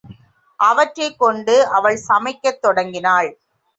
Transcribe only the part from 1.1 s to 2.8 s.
கொண்டு அவள் சமைக்கத்